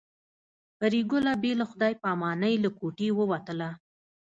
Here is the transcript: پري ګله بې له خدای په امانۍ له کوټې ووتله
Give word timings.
پري 0.79 1.01
ګله 1.11 1.33
بې 1.41 1.51
له 1.59 1.65
خدای 1.71 1.93
په 2.01 2.07
امانۍ 2.15 2.55
له 2.63 2.69
کوټې 2.79 3.09
ووتله 3.13 3.69